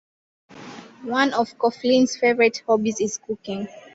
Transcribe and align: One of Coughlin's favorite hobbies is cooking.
One 1.03 1.31
of 1.35 1.55
Coughlin's 1.59 2.17
favorite 2.17 2.63
hobbies 2.65 2.99
is 2.99 3.19
cooking. 3.19 3.67